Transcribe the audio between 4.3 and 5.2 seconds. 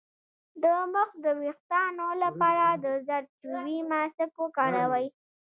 وکاروئ